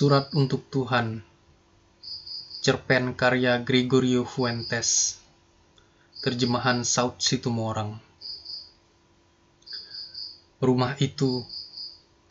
Surat 0.00 0.32
untuk 0.32 0.64
Tuhan. 0.72 1.20
Cerpen 2.64 3.12
karya 3.12 3.60
Gregorio 3.60 4.24
Fuentes. 4.24 5.20
Terjemahan 6.24 6.88
Saud 6.88 7.20
Situmorang. 7.20 8.00
Rumah 10.56 10.96
itu, 11.04 11.44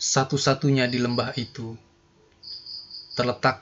satu-satunya 0.01 0.89
di 0.89 0.97
lembah 0.97 1.37
itu, 1.37 1.77
terletak 3.13 3.61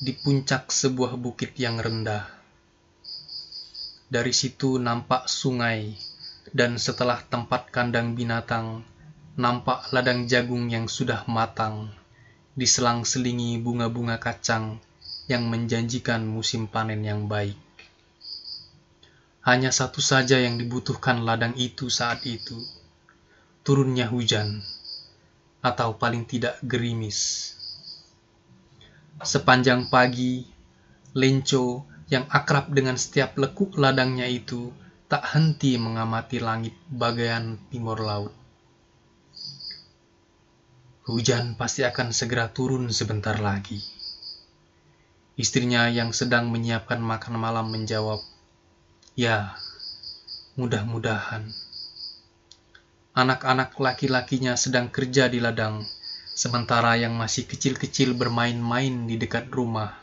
di 0.00 0.16
puncak 0.16 0.72
sebuah 0.72 1.20
bukit 1.20 1.52
yang 1.60 1.76
rendah. 1.76 2.24
Dari 4.08 4.32
situ 4.32 4.80
nampak 4.80 5.28
sungai, 5.28 5.92
dan 6.56 6.80
setelah 6.80 7.20
tempat 7.20 7.68
kandang 7.68 8.16
binatang, 8.16 8.80
nampak 9.36 9.92
ladang 9.92 10.24
jagung 10.24 10.72
yang 10.72 10.88
sudah 10.88 11.28
matang 11.28 11.92
diselang-selingi 12.56 13.60
bunga-bunga 13.60 14.16
kacang 14.16 14.80
yang 15.28 15.44
menjanjikan 15.44 16.24
musim 16.24 16.64
panen 16.64 17.04
yang 17.04 17.28
baik. 17.28 17.60
Hanya 19.44 19.70
satu 19.70 20.00
saja 20.00 20.40
yang 20.40 20.56
dibutuhkan 20.56 21.22
ladang 21.22 21.52
itu 21.54 21.92
saat 21.92 22.24
itu, 22.24 22.56
turunnya 23.60 24.08
hujan, 24.08 24.64
atau 25.60 25.94
paling 26.00 26.24
tidak 26.24 26.56
gerimis. 26.64 27.52
Sepanjang 29.20 29.92
pagi, 29.92 30.48
Lenco 31.16 31.84
yang 32.08 32.24
akrab 32.32 32.72
dengan 32.72 32.96
setiap 32.96 33.36
lekuk 33.40 33.76
ladangnya 33.80 34.28
itu 34.28 34.72
tak 35.06 35.22
henti 35.32 35.78
mengamati 35.78 36.38
langit 36.42 36.74
bagian 36.90 37.60
timur 37.70 38.00
laut. 38.02 38.45
Hujan 41.06 41.54
pasti 41.54 41.86
akan 41.86 42.10
segera 42.10 42.50
turun 42.50 42.90
sebentar 42.90 43.38
lagi. 43.38 43.78
Istrinya 45.38 45.86
yang 45.86 46.10
sedang 46.10 46.50
menyiapkan 46.50 46.98
makan 46.98 47.38
malam 47.38 47.70
menjawab, 47.70 48.18
"Ya, 49.14 49.54
mudah-mudahan." 50.58 51.54
Anak-anak 53.14 53.78
laki-lakinya 53.78 54.58
sedang 54.58 54.90
kerja 54.90 55.30
di 55.30 55.38
ladang, 55.38 55.86
sementara 56.34 56.98
yang 56.98 57.14
masih 57.14 57.46
kecil-kecil 57.46 58.18
bermain-main 58.18 59.06
di 59.06 59.14
dekat 59.14 59.46
rumah. 59.54 60.02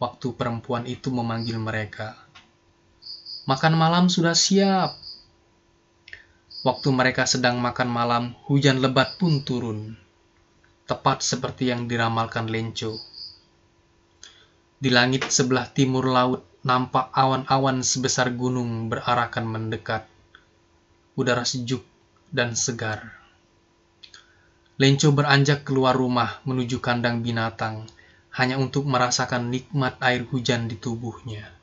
Waktu 0.00 0.40
perempuan 0.40 0.88
itu 0.88 1.12
memanggil 1.12 1.60
mereka, 1.60 2.16
"Makan 3.44 3.76
malam 3.76 4.08
sudah 4.08 4.32
siap." 4.32 4.96
Waktu 6.64 6.88
mereka 6.96 7.28
sedang 7.28 7.60
makan 7.60 7.92
malam, 7.92 8.32
hujan 8.48 8.80
lebat 8.80 9.20
pun 9.20 9.44
turun 9.44 10.00
tepat 10.90 11.22
seperti 11.22 11.70
yang 11.70 11.86
diramalkan 11.86 12.50
Lenco. 12.50 12.98
Di 14.82 14.90
langit 14.90 15.30
sebelah 15.30 15.70
timur 15.70 16.10
laut 16.10 16.42
nampak 16.66 17.14
awan-awan 17.14 17.86
sebesar 17.86 18.34
gunung 18.34 18.90
berarakan 18.90 19.46
mendekat. 19.46 20.10
Udara 21.14 21.46
sejuk 21.46 21.86
dan 22.34 22.58
segar. 22.58 23.14
Lenco 24.82 25.14
beranjak 25.14 25.62
keluar 25.62 25.94
rumah 25.94 26.42
menuju 26.42 26.82
kandang 26.82 27.22
binatang 27.22 27.86
hanya 28.34 28.58
untuk 28.58 28.82
merasakan 28.90 29.46
nikmat 29.46 29.94
air 30.02 30.26
hujan 30.26 30.66
di 30.66 30.74
tubuhnya. 30.74 31.54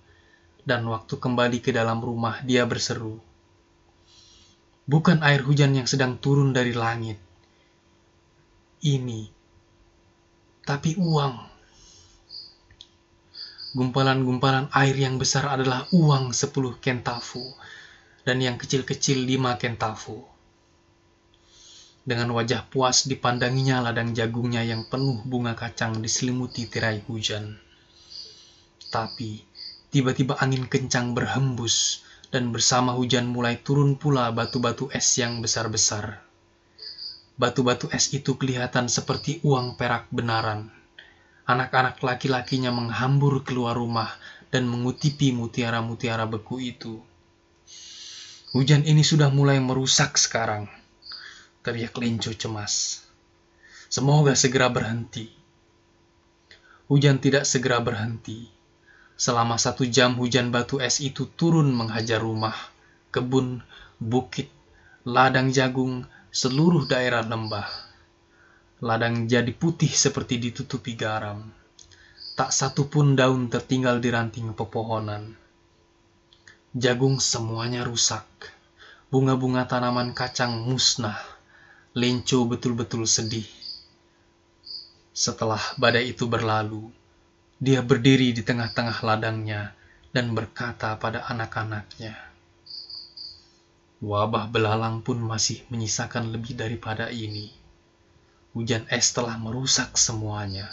Dan 0.64 0.88
waktu 0.88 1.20
kembali 1.20 1.60
ke 1.60 1.76
dalam 1.76 2.00
rumah 2.00 2.40
dia 2.48 2.64
berseru, 2.64 3.20
Bukan 4.88 5.20
air 5.20 5.44
hujan 5.44 5.76
yang 5.76 5.84
sedang 5.84 6.16
turun 6.16 6.56
dari 6.56 6.72
langit, 6.72 7.20
ini, 8.86 9.26
tapi 10.62 10.94
uang. 11.00 11.36
Gumpalan-gumpalan 13.74 14.70
air 14.74 14.96
yang 14.98 15.18
besar 15.18 15.50
adalah 15.50 15.86
uang 15.94 16.34
10 16.34 16.78
kentafu 16.82 17.42
dan 18.26 18.42
yang 18.42 18.58
kecil-kecil 18.60 19.22
5 19.24 19.58
kentafu. 19.58 20.22
Dengan 22.08 22.32
wajah 22.38 22.70
puas 22.70 23.10
dipandanginya 23.10 23.84
ladang 23.84 24.16
jagungnya 24.16 24.64
yang 24.64 24.88
penuh 24.88 25.20
bunga 25.28 25.58
kacang 25.58 26.00
diselimuti 26.00 26.70
tirai 26.70 27.04
hujan. 27.04 27.60
Tapi, 28.88 29.44
tiba-tiba 29.92 30.40
angin 30.40 30.70
kencang 30.70 31.12
berhembus 31.12 32.08
dan 32.32 32.52
bersama 32.52 32.96
hujan 32.96 33.28
mulai 33.28 33.60
turun 33.60 34.00
pula 34.00 34.32
batu-batu 34.32 34.88
es 34.92 35.20
yang 35.20 35.44
besar-besar. 35.44 36.27
Batu-batu 37.38 37.86
es 37.94 38.10
itu 38.18 38.34
kelihatan 38.34 38.90
seperti 38.90 39.38
uang 39.46 39.78
perak 39.78 40.10
benaran. 40.10 40.74
Anak-anak 41.46 42.02
laki-lakinya 42.02 42.74
menghambur 42.74 43.46
keluar 43.46 43.78
rumah 43.78 44.10
dan 44.50 44.66
mengutipi 44.66 45.30
mutiara-mutiara 45.38 46.26
beku 46.26 46.58
itu. 46.58 46.98
Hujan 48.58 48.90
ini 48.90 49.06
sudah 49.06 49.30
mulai 49.30 49.62
merusak 49.62 50.18
sekarang, 50.18 50.66
teriak 51.62 51.94
Lenco 52.02 52.34
cemas. 52.34 53.06
Semoga 53.86 54.34
segera 54.34 54.74
berhenti. 54.74 55.30
Hujan 56.90 57.22
tidak 57.22 57.46
segera 57.46 57.78
berhenti. 57.86 58.50
Selama 59.14 59.62
satu 59.62 59.86
jam 59.86 60.18
hujan 60.18 60.50
batu 60.50 60.82
es 60.82 61.06
itu 61.06 61.30
turun 61.38 61.70
menghajar 61.70 62.18
rumah, 62.18 62.58
kebun, 63.14 63.62
bukit, 64.02 64.50
ladang 65.06 65.54
jagung, 65.54 66.10
seluruh 66.38 66.86
daerah 66.86 67.26
lembah. 67.26 67.66
Ladang 68.86 69.26
jadi 69.26 69.50
putih 69.58 69.90
seperti 69.90 70.38
ditutupi 70.38 70.94
garam. 70.94 71.50
Tak 72.38 72.54
satu 72.54 72.86
pun 72.86 73.18
daun 73.18 73.50
tertinggal 73.50 73.98
di 73.98 74.14
ranting 74.14 74.54
pepohonan. 74.54 75.34
Jagung 76.78 77.18
semuanya 77.18 77.82
rusak. 77.82 78.54
Bunga-bunga 79.10 79.66
tanaman 79.66 80.14
kacang 80.14 80.62
musnah. 80.62 81.18
Lenco 81.98 82.46
betul-betul 82.46 83.10
sedih. 83.10 83.50
Setelah 85.18 85.74
badai 85.82 86.14
itu 86.14 86.30
berlalu, 86.30 86.94
dia 87.58 87.82
berdiri 87.82 88.30
di 88.38 88.46
tengah-tengah 88.46 89.02
ladangnya 89.02 89.74
dan 90.14 90.38
berkata 90.38 91.02
pada 91.02 91.26
anak-anaknya, 91.34 92.14
Wabah 93.98 94.54
belalang 94.54 95.02
pun 95.02 95.18
masih 95.18 95.66
menyisakan 95.74 96.30
lebih 96.30 96.54
daripada 96.54 97.10
ini. 97.10 97.50
Hujan 98.54 98.86
es 98.94 99.10
telah 99.10 99.42
merusak 99.42 99.98
semuanya. 99.98 100.70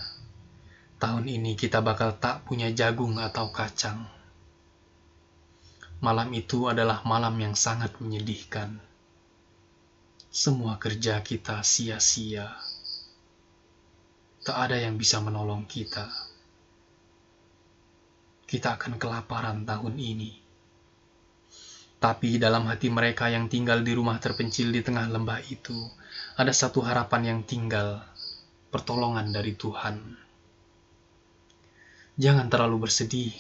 Tahun 1.01 1.25
ini 1.25 1.57
kita 1.57 1.81
bakal 1.81 2.21
tak 2.21 2.45
punya 2.45 2.69
jagung 2.77 3.17
atau 3.17 3.49
kacang. 3.49 4.05
Malam 6.05 6.37
itu 6.37 6.69
adalah 6.69 7.01
malam 7.09 7.33
yang 7.41 7.57
sangat 7.57 7.97
menyedihkan. 7.97 8.77
Semua 10.29 10.77
kerja 10.77 11.25
kita 11.25 11.65
sia-sia. 11.65 12.53
Tak 14.45 14.69
ada 14.69 14.77
yang 14.77 15.01
bisa 15.01 15.25
menolong 15.25 15.65
kita. 15.65 16.12
Kita 18.45 18.77
akan 18.77 19.01
kelaparan 19.01 19.65
tahun 19.65 19.97
ini 19.97 20.44
tapi 22.05 22.37
dalam 22.37 22.69
hati 22.69 22.93
mereka 22.93 23.33
yang 23.33 23.49
tinggal 23.49 23.81
di 23.81 23.97
rumah 23.97 24.21
terpencil 24.21 24.69
di 24.69 24.85
tengah 24.85 25.09
lembah 25.09 25.41
itu, 25.49 25.89
ada 26.37 26.53
satu 26.53 26.85
harapan 26.85 27.33
yang 27.33 27.41
tinggal, 27.49 28.05
pertolongan 28.69 29.33
dari 29.33 29.57
Tuhan. 29.57 30.13
Jangan 32.21 32.53
terlalu 32.53 32.85
bersedih, 32.85 33.33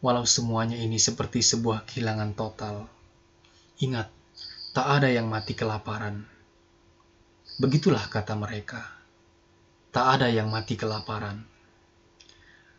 walau 0.00 0.24
semuanya 0.24 0.80
ini 0.80 0.96
seperti 0.96 1.44
sebuah 1.44 1.84
kehilangan 1.84 2.32
total. 2.32 2.88
Ingat, 3.84 4.08
tak 4.72 4.86
ada 4.96 5.12
yang 5.12 5.28
mati 5.28 5.52
kelaparan. 5.52 6.24
Begitulah 7.60 8.08
kata 8.08 8.32
mereka. 8.32 8.80
Tak 9.92 10.16
ada 10.16 10.32
yang 10.32 10.48
mati 10.48 10.72
kelaparan. 10.72 11.44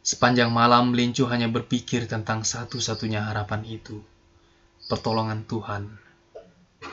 Sepanjang 0.01 0.49
malam, 0.49 0.97
Lincu 0.97 1.29
hanya 1.29 1.45
berpikir 1.45 2.09
tentang 2.09 2.41
satu-satunya 2.41 3.21
harapan 3.21 3.61
itu 3.69 4.01
pertolongan 4.91 5.47
Tuhan 5.47 5.87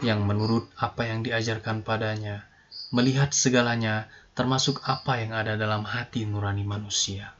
yang 0.06 0.23
menurut 0.23 0.71
apa 0.79 1.03
yang 1.11 1.27
diajarkan 1.27 1.83
padanya, 1.83 2.47
melihat 2.95 3.35
segalanya 3.35 4.06
termasuk 4.39 4.79
apa 4.87 5.19
yang 5.19 5.35
ada 5.35 5.59
dalam 5.59 5.83
hati 5.83 6.23
nurani 6.23 6.62
manusia. 6.62 7.35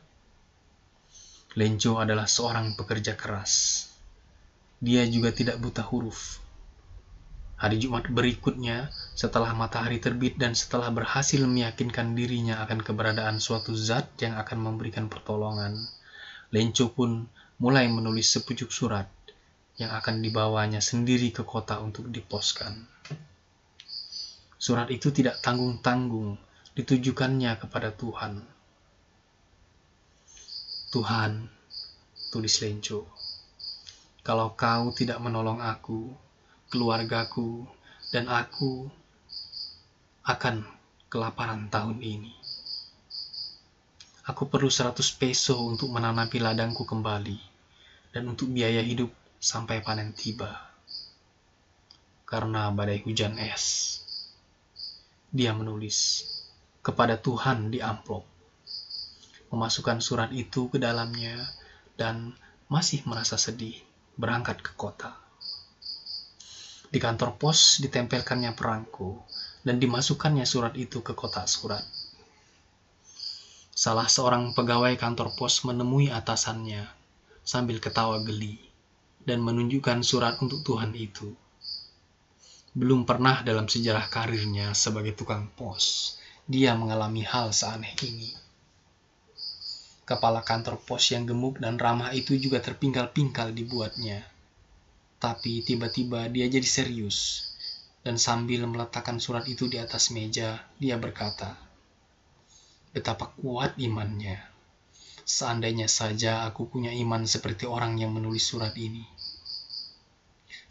Lenco 1.55 2.03
adalah 2.03 2.27
seorang 2.27 2.75
pekerja 2.75 3.15
keras. 3.15 3.87
Dia 4.83 5.07
juga 5.07 5.31
tidak 5.31 5.63
buta 5.63 5.87
huruf. 5.87 6.43
Hari 7.59 7.79
Jumat 7.79 8.11
berikutnya, 8.11 8.91
setelah 9.15 9.55
matahari 9.55 10.03
terbit 10.03 10.39
dan 10.39 10.59
setelah 10.59 10.91
berhasil 10.91 11.39
meyakinkan 11.39 12.19
dirinya 12.19 12.63
akan 12.67 12.83
keberadaan 12.83 13.39
suatu 13.39 13.75
zat 13.79 14.11
yang 14.23 14.35
akan 14.35 14.59
memberikan 14.59 15.07
pertolongan, 15.07 15.79
Lenco 16.51 16.91
pun 16.91 17.31
mulai 17.63 17.91
menulis 17.91 18.31
sepucuk 18.31 18.71
surat 18.71 19.18
yang 19.79 19.95
akan 19.95 20.19
dibawanya 20.19 20.83
sendiri 20.83 21.31
ke 21.31 21.47
kota 21.47 21.79
untuk 21.79 22.11
diposkan. 22.11 22.83
Surat 24.59 24.91
itu 24.91 25.15
tidak 25.15 25.39
tanggung-tanggung 25.39 26.35
ditujukannya 26.75 27.55
kepada 27.63 27.95
Tuhan. 27.95 28.43
Tuhan, 30.91 31.47
tulis 32.35 32.55
Lenco, 32.59 33.07
kalau 34.27 34.59
kau 34.59 34.91
tidak 34.91 35.23
menolong 35.23 35.63
aku, 35.63 36.11
keluargaku, 36.75 37.71
dan 38.11 38.27
aku 38.27 38.91
akan 40.27 40.67
kelaparan 41.07 41.71
tahun 41.71 42.03
ini. 42.03 42.35
Aku 44.29 44.45
perlu 44.51 44.69
100 44.69 45.01
peso 45.17 45.57
untuk 45.65 45.89
menanami 45.89 46.37
ladangku 46.37 46.85
kembali 46.85 47.39
dan 48.13 48.29
untuk 48.29 48.53
biaya 48.53 48.85
hidup 48.85 49.09
sampai 49.39 49.79
panen 49.87 50.11
tiba 50.11 50.69
karena 52.29 52.69
badai 52.69 53.01
hujan 53.07 53.41
es. 53.41 53.97
Dia 55.33 55.57
menulis 55.57 56.29
kepada 56.85 57.17
Tuhan 57.17 57.73
di 57.73 57.81
amplop, 57.81 58.27
memasukkan 59.49 60.05
surat 60.05 60.29
itu 60.37 60.69
ke 60.69 60.77
dalamnya, 60.77 61.41
dan 61.97 62.37
masih 62.69 63.01
merasa 63.09 63.41
sedih 63.41 63.81
berangkat 64.21 64.61
ke 64.61 64.77
kota. 64.77 65.17
Di 66.89 67.01
kantor 67.01 67.41
pos 67.41 67.81
ditempelkannya 67.81 68.53
perangko 68.53 69.25
dan 69.65 69.81
dimasukkannya 69.81 70.45
surat 70.45 70.77
itu 70.77 71.01
ke 71.01 71.17
kotak 71.17 71.49
surat. 71.49 71.85
Salah 73.73 74.09
seorang 74.09 74.53
pegawai 74.53 74.97
kantor 75.01 75.37
pos 75.37 75.65
menemui 75.65 76.13
atasannya 76.13 76.89
sambil 77.45 77.81
ketawa 77.81 78.21
geli 78.25 78.68
dan 79.23 79.43
menunjukkan 79.43 80.03
surat 80.03 80.39
untuk 80.43 80.63
Tuhan 80.67 80.95
itu 80.95 81.35
belum 82.79 83.09
pernah 83.09 83.43
dalam 83.43 83.67
sejarah 83.67 84.07
karirnya 84.07 84.71
sebagai 84.71 85.17
tukang 85.17 85.51
pos, 85.59 86.15
dia 86.47 86.79
mengalami 86.79 87.27
hal 87.27 87.51
seaneh 87.51 87.91
ini. 88.07 88.31
Kepala 90.07 90.47
kantor 90.47 90.79
pos 90.87 91.11
yang 91.11 91.27
gemuk 91.27 91.59
dan 91.59 91.75
ramah 91.75 92.15
itu 92.15 92.39
juga 92.39 92.63
terpingkal-pingkal 92.63 93.51
dibuatnya. 93.51 94.23
Tapi 95.19 95.67
tiba-tiba 95.67 96.31
dia 96.31 96.47
jadi 96.47 96.63
serius, 96.63 97.51
dan 98.07 98.15
sambil 98.15 98.63
meletakkan 98.71 99.19
surat 99.19 99.49
itu 99.51 99.67
di 99.67 99.83
atas 99.83 100.15
meja, 100.15 100.63
dia 100.79 100.95
berkata, 101.01 101.59
Betapa 102.95 103.35
kuat 103.43 103.75
imannya. 103.75 104.58
Seandainya 105.29 105.93
saja 105.93 106.49
aku 106.49 106.73
punya 106.73 106.89
iman 106.89 107.29
seperti 107.29 107.69
orang 107.69 108.01
yang 108.01 108.17
menulis 108.17 108.49
surat 108.49 108.73
ini. 108.81 109.05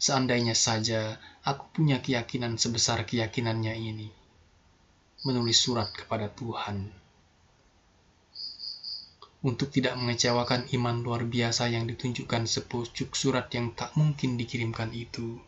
Seandainya 0.02 0.58
saja 0.58 1.14
aku 1.46 1.70
punya 1.70 2.02
keyakinan 2.02 2.58
sebesar 2.58 3.06
keyakinannya 3.06 3.78
ini. 3.78 4.10
Menulis 5.22 5.62
surat 5.62 5.94
kepada 5.94 6.26
Tuhan. 6.34 6.90
Untuk 9.46 9.70
tidak 9.70 9.94
mengecewakan 9.94 10.66
iman 10.74 11.06
luar 11.06 11.22
biasa 11.22 11.70
yang 11.70 11.86
ditunjukkan 11.86 12.50
sepucuk 12.50 13.14
surat 13.14 13.46
yang 13.54 13.70
tak 13.78 13.94
mungkin 13.94 14.34
dikirimkan 14.34 14.90
itu, 14.90 15.38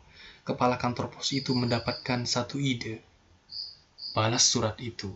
kepala 0.46 0.78
kantor 0.78 1.10
pos 1.10 1.34
itu 1.34 1.50
mendapatkan 1.50 2.22
satu 2.22 2.62
ide. 2.62 3.02
Balas 4.14 4.46
surat 4.46 4.78
itu. 4.78 5.10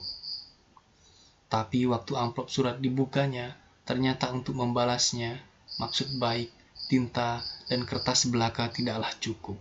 Tapi 1.47 1.87
waktu 1.87 2.19
amplop 2.19 2.51
surat 2.51 2.83
dibukanya, 2.83 3.55
ternyata 3.85 4.33
untuk 4.33 4.57
membalasnya, 4.57 5.41
maksud 5.77 6.17
baik 6.17 6.49
tinta, 6.89 7.41
dan 7.69 7.89
kertas 7.89 8.29
belaka 8.29 8.69
tidaklah 8.69 9.13
cukup. 9.21 9.57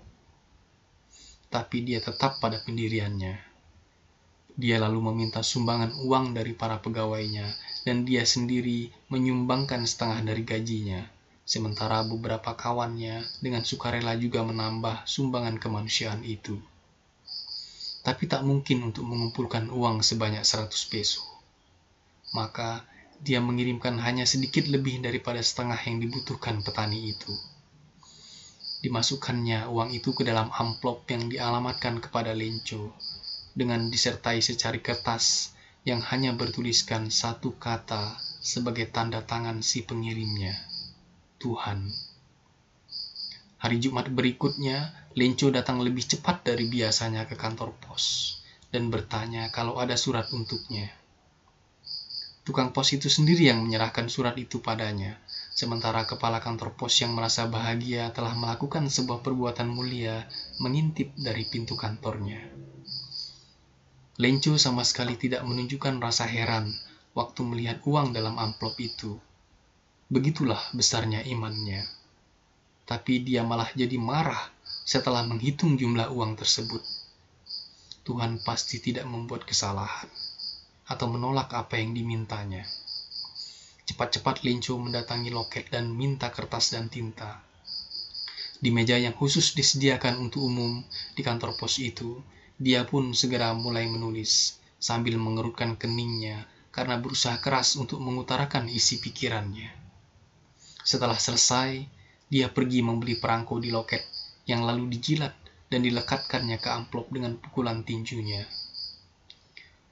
Tapi 1.48 1.78
dia 1.86 2.04
tetap 2.04 2.40
pada 2.44 2.60
pendiriannya. 2.60 3.40
Dia 4.54 4.78
lalu 4.78 5.00
meminta 5.12 5.42
sumbangan 5.42 5.96
uang 6.04 6.36
dari 6.36 6.54
para 6.54 6.78
pegawainya, 6.84 7.48
dan 7.88 8.08
dia 8.08 8.24
sendiri 8.24 8.92
menyumbangkan 9.10 9.84
setengah 9.84 10.24
dari 10.24 10.44
gajinya, 10.46 11.02
sementara 11.44 12.06
beberapa 12.08 12.56
kawannya 12.56 13.28
dengan 13.44 13.68
sukarela 13.68 14.16
juga 14.16 14.46
menambah 14.46 15.04
sumbangan 15.04 15.60
kemanusiaan 15.60 16.24
itu. 16.24 16.60
Tapi 18.04 18.28
tak 18.28 18.44
mungkin 18.44 18.92
untuk 18.92 19.08
mengumpulkan 19.08 19.72
uang 19.72 20.04
sebanyak 20.04 20.44
100 20.44 20.70
peso. 20.92 21.24
Maka 22.36 22.84
dia 23.24 23.40
mengirimkan 23.40 23.96
hanya 24.04 24.28
sedikit 24.28 24.68
lebih 24.68 25.00
daripada 25.00 25.40
setengah 25.40 25.80
yang 25.88 26.04
dibutuhkan 26.04 26.60
petani 26.60 27.16
itu. 27.16 27.32
Dimasukkannya 28.84 29.72
uang 29.72 29.96
itu 29.96 30.12
ke 30.12 30.28
dalam 30.28 30.52
amplop 30.52 31.08
yang 31.08 31.32
dialamatkan 31.32 32.04
kepada 32.04 32.36
Lenco, 32.36 32.92
dengan 33.56 33.88
disertai 33.88 34.44
secari 34.44 34.84
kertas 34.84 35.56
yang 35.88 36.04
hanya 36.04 36.36
bertuliskan 36.36 37.08
satu 37.08 37.56
kata 37.56 38.20
sebagai 38.44 38.92
tanda 38.92 39.24
tangan 39.24 39.64
si 39.64 39.88
pengirimnya, 39.88 40.60
Tuhan. 41.40 41.88
Hari 43.64 43.80
Jumat 43.80 44.12
berikutnya, 44.12 44.92
Lenco 45.16 45.48
datang 45.48 45.80
lebih 45.80 46.04
cepat 46.04 46.44
dari 46.44 46.68
biasanya 46.68 47.24
ke 47.24 47.40
kantor 47.40 47.72
pos 47.80 48.36
dan 48.74 48.92
bertanya 48.92 49.48
kalau 49.54 49.80
ada 49.80 49.96
surat 49.96 50.28
untuknya. 50.36 51.03
Tukang 52.44 52.76
pos 52.76 52.92
itu 52.92 53.08
sendiri 53.08 53.48
yang 53.48 53.64
menyerahkan 53.64 54.12
surat 54.12 54.36
itu 54.36 54.60
padanya, 54.60 55.16
sementara 55.56 56.04
kepala 56.04 56.44
kantor 56.44 56.76
pos 56.76 56.92
yang 57.00 57.16
merasa 57.16 57.48
bahagia 57.48 58.12
telah 58.12 58.36
melakukan 58.36 58.92
sebuah 58.92 59.24
perbuatan 59.24 59.72
mulia 59.72 60.28
mengintip 60.60 61.16
dari 61.16 61.48
pintu 61.48 61.80
kantornya. 61.80 62.44
Lencu 64.20 64.60
sama 64.60 64.84
sekali 64.84 65.16
tidak 65.16 65.48
menunjukkan 65.48 66.04
rasa 66.04 66.28
heran 66.28 66.76
waktu 67.16 67.48
melihat 67.48 67.80
uang 67.88 68.12
dalam 68.12 68.36
amplop 68.36 68.76
itu. 68.76 69.16
Begitulah 70.12 70.60
besarnya 70.76 71.24
imannya. 71.24 71.88
Tapi 72.84 73.24
dia 73.24 73.48
malah 73.48 73.72
jadi 73.72 73.96
marah 73.96 74.52
setelah 74.84 75.24
menghitung 75.24 75.80
jumlah 75.80 76.12
uang 76.12 76.36
tersebut. 76.36 76.84
Tuhan 78.04 78.44
pasti 78.44 78.84
tidak 78.84 79.08
membuat 79.08 79.48
kesalahan 79.48 80.12
atau 80.88 81.08
menolak 81.08 81.52
apa 81.56 81.80
yang 81.80 81.96
dimintanya. 81.96 82.68
Cepat-cepat 83.84 84.48
Lincu 84.48 84.80
mendatangi 84.80 85.32
loket 85.32 85.68
dan 85.68 85.92
minta 85.92 86.32
kertas 86.32 86.72
dan 86.72 86.88
tinta. 86.88 87.44
Di 88.64 88.72
meja 88.72 88.96
yang 88.96 89.12
khusus 89.12 89.52
disediakan 89.60 90.24
untuk 90.24 90.48
umum 90.48 90.88
di 91.14 91.22
kantor 91.22 91.60
pos 91.60 91.84
itu, 91.84 92.24
dia 92.56 92.88
pun 92.88 93.12
segera 93.12 93.52
mulai 93.52 93.92
menulis 93.92 94.56
sambil 94.80 95.20
mengerutkan 95.20 95.76
keningnya 95.76 96.48
karena 96.72 96.96
berusaha 96.96 97.38
keras 97.44 97.76
untuk 97.76 98.00
mengutarakan 98.00 98.72
isi 98.72 99.04
pikirannya. 99.04 99.68
Setelah 100.84 101.20
selesai, 101.20 101.84
dia 102.32 102.48
pergi 102.50 102.80
membeli 102.80 103.20
perangko 103.20 103.60
di 103.60 103.68
loket 103.68 104.04
yang 104.48 104.64
lalu 104.64 104.92
dijilat 104.96 105.36
dan 105.68 105.84
dilekatkannya 105.84 106.60
ke 106.60 106.70
amplop 106.72 107.12
dengan 107.12 107.36
pukulan 107.40 107.84
tinjunya. 107.84 108.48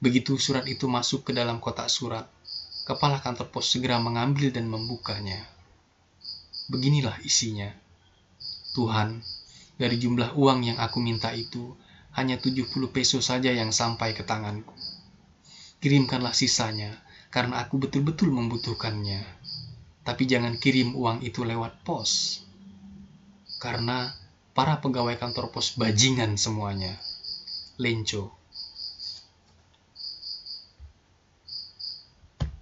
Begitu 0.02 0.34
surat 0.34 0.66
itu 0.66 0.90
masuk 0.90 1.30
ke 1.30 1.30
dalam 1.30 1.62
kotak 1.62 1.86
surat, 1.86 2.26
kepala 2.82 3.22
kantor 3.22 3.54
pos 3.54 3.70
segera 3.70 4.02
mengambil 4.02 4.50
dan 4.50 4.66
membukanya. 4.66 5.46
Beginilah 6.66 7.22
isinya. 7.22 7.70
Tuhan, 8.74 9.22
dari 9.78 10.02
jumlah 10.02 10.34
uang 10.34 10.66
yang 10.66 10.78
aku 10.82 10.98
minta 10.98 11.30
itu, 11.30 11.78
hanya 12.18 12.34
70 12.34 12.66
peso 12.90 13.22
saja 13.22 13.54
yang 13.54 13.70
sampai 13.70 14.10
ke 14.10 14.26
tanganku. 14.26 14.74
Kirimkanlah 15.78 16.34
sisanya, 16.34 16.98
karena 17.30 17.62
aku 17.62 17.78
betul-betul 17.78 18.34
membutuhkannya. 18.34 19.22
Tapi 20.02 20.26
jangan 20.26 20.58
kirim 20.58 20.98
uang 20.98 21.22
itu 21.22 21.46
lewat 21.46 21.86
pos. 21.86 22.42
Karena 23.62 24.10
para 24.50 24.82
pegawai 24.82 25.14
kantor 25.14 25.54
pos 25.54 25.78
bajingan 25.78 26.34
semuanya. 26.34 26.98
Lenco 27.78 28.41